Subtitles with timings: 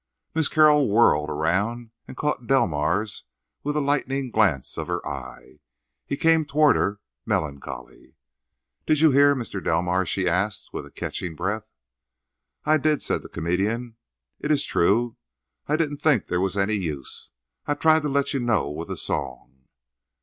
[0.33, 3.25] Miss Carroll whirled around and caught Delmars
[3.61, 5.59] with a lightning glance of her eye.
[6.07, 8.15] He came toward her, melancholy.
[8.87, 9.63] "Did you hear, Mr.
[9.63, 11.69] Delmars?" she asked, with a catching breath.
[12.65, 13.95] "I did," said the comedian.
[14.39, 15.17] "It is true.
[15.67, 17.29] I didn't think there was any use.
[17.67, 19.67] I tried to let you know with the song."